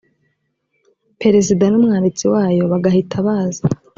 [1.21, 3.63] perezida n’umwanditsi wayo bagahita baza